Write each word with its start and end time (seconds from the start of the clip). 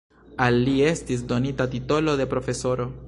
Al 0.45 0.55
li 0.67 0.73
estis 0.91 1.21
donita 1.33 1.69
titolo 1.75 2.17
de 2.23 2.29
profesoro. 2.33 2.91